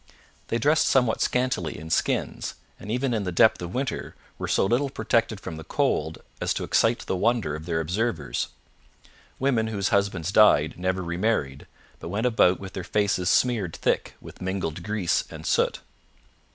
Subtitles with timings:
[0.47, 4.65] They dressed somewhat scantily in skins, and even in the depth of winter were so
[4.65, 8.47] little protected from the cold as to excite the wonder of their observers.
[9.37, 11.67] Women whose husbands died never remarried,
[11.99, 15.81] but went about with their faces smeared thick with mingled grease and soot.